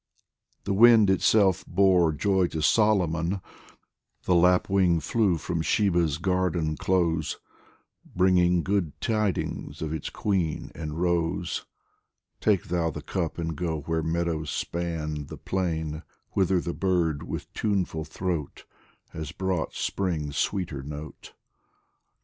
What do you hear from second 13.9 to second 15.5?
meadows span The